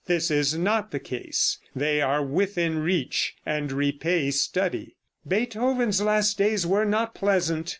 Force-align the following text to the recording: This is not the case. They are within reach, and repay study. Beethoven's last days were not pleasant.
This 0.07 0.31
is 0.31 0.57
not 0.57 0.89
the 0.89 0.99
case. 0.99 1.59
They 1.75 2.01
are 2.01 2.25
within 2.25 2.79
reach, 2.79 3.35
and 3.45 3.71
repay 3.71 4.31
study. 4.31 4.95
Beethoven's 5.27 6.01
last 6.01 6.39
days 6.39 6.65
were 6.65 6.85
not 6.85 7.13
pleasant. 7.13 7.69